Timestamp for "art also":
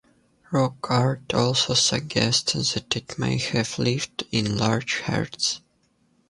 0.89-1.75